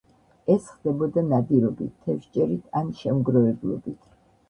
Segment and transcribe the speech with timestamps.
[0.53, 4.15] ეს ხდებოდა ნადირობით, თევზჭერით ან შემგროვებლობით.